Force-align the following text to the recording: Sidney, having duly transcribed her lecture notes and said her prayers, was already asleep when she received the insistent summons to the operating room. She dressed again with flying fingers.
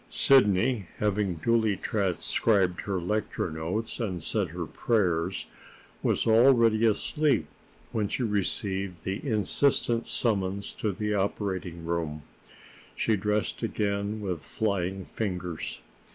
Sidney, 0.09 0.87
having 0.97 1.35
duly 1.35 1.75
transcribed 1.77 2.81
her 2.81 2.99
lecture 2.99 3.51
notes 3.51 3.99
and 3.99 4.23
said 4.23 4.47
her 4.47 4.65
prayers, 4.65 5.45
was 6.01 6.25
already 6.25 6.87
asleep 6.87 7.45
when 7.91 8.07
she 8.07 8.23
received 8.23 9.03
the 9.03 9.23
insistent 9.23 10.07
summons 10.07 10.73
to 10.73 10.91
the 10.91 11.13
operating 11.13 11.85
room. 11.85 12.23
She 12.95 13.15
dressed 13.15 13.61
again 13.61 14.21
with 14.21 14.43
flying 14.43 15.05
fingers. 15.05 15.81